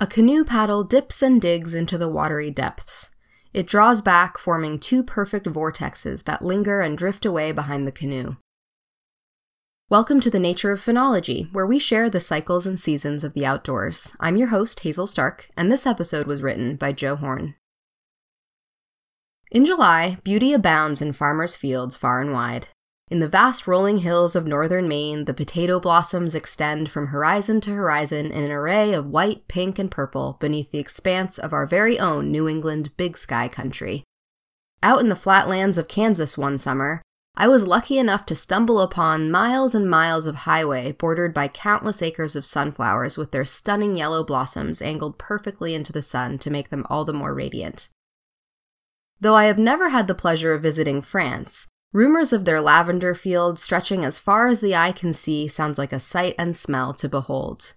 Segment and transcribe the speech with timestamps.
[0.00, 3.10] A canoe paddle dips and digs into the watery depths.
[3.52, 8.34] It draws back, forming two perfect vortexes that linger and drift away behind the canoe.
[9.88, 13.46] Welcome to the Nature of Phenology, where we share the cycles and seasons of the
[13.46, 14.12] outdoors.
[14.18, 17.54] I'm your host, Hazel Stark, and this episode was written by Joe Horn.
[19.52, 22.66] In July, beauty abounds in farmers' fields far and wide.
[23.08, 27.70] In the vast rolling hills of northern Maine, the potato blossoms extend from horizon to
[27.74, 31.98] horizon in an array of white, pink, and purple beneath the expanse of our very
[31.98, 34.04] own New England big sky country.
[34.82, 37.02] Out in the flatlands of Kansas one summer,
[37.36, 42.00] I was lucky enough to stumble upon miles and miles of highway bordered by countless
[42.00, 46.70] acres of sunflowers with their stunning yellow blossoms angled perfectly into the sun to make
[46.70, 47.90] them all the more radiant.
[49.20, 53.56] Though I have never had the pleasure of visiting France, Rumors of their lavender field
[53.56, 57.08] stretching as far as the eye can see sounds like a sight and smell to
[57.08, 57.74] behold.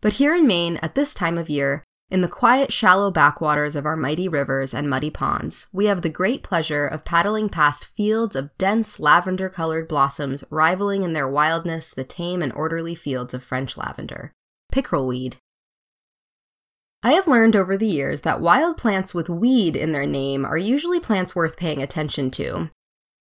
[0.00, 3.84] But here in Maine, at this time of year, in the quiet, shallow backwaters of
[3.84, 8.34] our mighty rivers and muddy ponds, we have the great pleasure of paddling past fields
[8.34, 13.44] of dense lavender colored blossoms rivaling in their wildness the tame and orderly fields of
[13.44, 14.32] French lavender.
[14.72, 15.36] Pickerelweed.
[17.02, 20.56] I have learned over the years that wild plants with weed in their name are
[20.56, 22.70] usually plants worth paying attention to,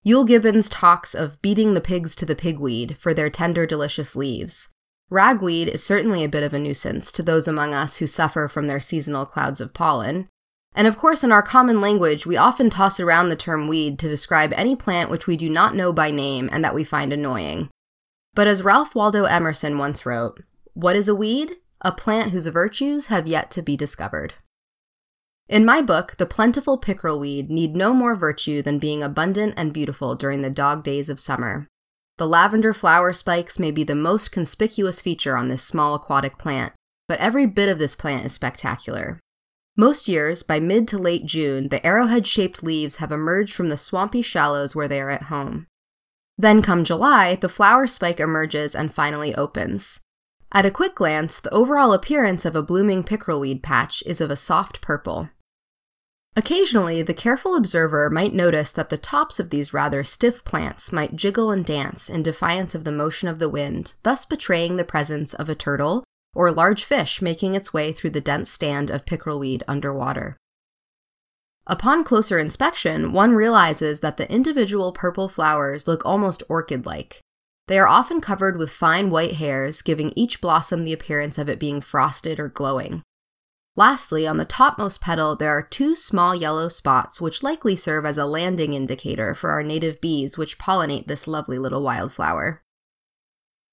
[0.05, 4.67] Euell Gibbons talks of beating the pigs to the pigweed for their tender, delicious leaves.
[5.09, 8.67] Ragweed is certainly a bit of a nuisance to those among us who suffer from
[8.67, 10.27] their seasonal clouds of pollen.
[10.75, 14.09] And of course, in our common language, we often toss around the term weed to
[14.09, 17.69] describe any plant which we do not know by name and that we find annoying.
[18.33, 20.43] But as Ralph Waldo Emerson once wrote,
[20.73, 21.57] what is a weed?
[21.79, 24.33] A plant whose virtues have yet to be discovered.
[25.49, 30.15] In my book, the plentiful pickerelweed need no more virtue than being abundant and beautiful
[30.15, 31.67] during the dog days of summer.
[32.17, 36.73] The lavender flower spikes may be the most conspicuous feature on this small aquatic plant,
[37.07, 39.19] but every bit of this plant is spectacular.
[39.75, 43.77] Most years, by mid to late June, the arrowhead shaped leaves have emerged from the
[43.77, 45.65] swampy shallows where they are at home.
[46.37, 49.99] Then, come July, the flower spike emerges and finally opens.
[50.55, 54.35] At a quick glance, the overall appearance of a blooming pickerelweed patch is of a
[54.35, 55.29] soft purple.
[56.35, 61.15] Occasionally, the careful observer might notice that the tops of these rather stiff plants might
[61.15, 65.33] jiggle and dance in defiance of the motion of the wind, thus betraying the presence
[65.33, 66.03] of a turtle
[66.35, 70.37] or large fish making its way through the dense stand of pickerelweed underwater.
[71.65, 77.21] Upon closer inspection, one realizes that the individual purple flowers look almost orchid like,
[77.67, 81.59] they are often covered with fine white hairs, giving each blossom the appearance of it
[81.59, 83.03] being frosted or glowing.
[83.75, 88.17] Lastly, on the topmost petal, there are two small yellow spots which likely serve as
[88.17, 92.61] a landing indicator for our native bees which pollinate this lovely little wildflower.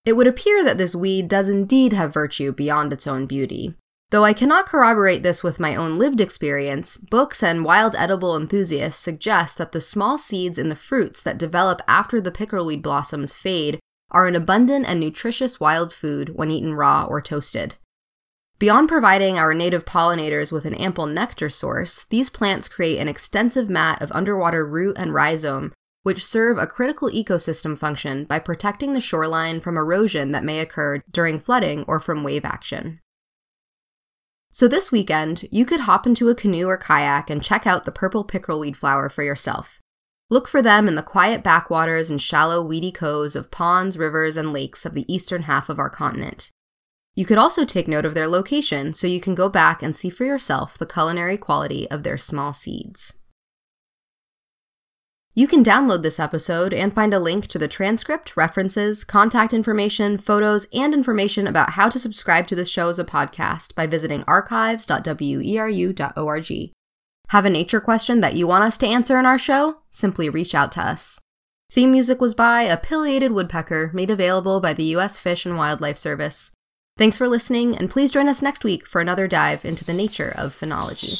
[0.07, 3.75] It would appear that this weed does indeed have virtue beyond its own beauty.
[4.11, 9.01] Though I cannot corroborate this with my own lived experience, books and wild edible enthusiasts
[9.01, 13.79] suggest that the small seeds in the fruits that develop after the pickerelweed blossoms fade
[14.11, 17.77] are an abundant and nutritious wild food when eaten raw or toasted.
[18.59, 23.71] Beyond providing our native pollinators with an ample nectar source, these plants create an extensive
[23.71, 25.73] mat of underwater root and rhizome,
[26.03, 31.01] which serve a critical ecosystem function by protecting the shoreline from erosion that may occur
[31.13, 32.99] during flooding or from wave action.
[34.61, 37.91] So this weekend, you could hop into a canoe or kayak and check out the
[37.91, 39.81] purple pickerelweed flower for yourself.
[40.29, 44.53] Look for them in the quiet backwaters and shallow, weedy coves of ponds, rivers, and
[44.53, 46.51] lakes of the eastern half of our continent.
[47.15, 50.11] You could also take note of their location so you can go back and see
[50.11, 53.15] for yourself the culinary quality of their small seeds.
[55.41, 60.19] You can download this episode and find a link to the transcript, references, contact information,
[60.19, 64.23] photos, and information about how to subscribe to the show as a podcast by visiting
[64.25, 66.73] archives.weru.org.
[67.29, 69.79] Have a nature question that you want us to answer in our show?
[69.89, 71.19] Simply reach out to us.
[71.73, 75.17] Theme music was by a pileated woodpecker made available by the U.S.
[75.17, 76.51] Fish and Wildlife Service.
[76.99, 80.35] Thanks for listening, and please join us next week for another dive into the nature
[80.37, 81.19] of phenology.